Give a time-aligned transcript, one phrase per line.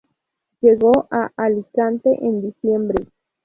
[0.61, 3.05] Llegó a Alicante en diciembre.